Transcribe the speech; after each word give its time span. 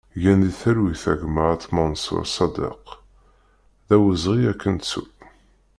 Gen 0.21 0.39
di 0.43 0.51
talwit 0.59 1.03
a 1.11 1.13
gma 1.21 1.45
At 1.53 1.63
Mansur 1.75 2.23
Saddek, 2.35 2.85
d 3.87 3.89
awezɣi 3.95 4.39
ad 4.51 4.57
k-nettu! 4.61 5.03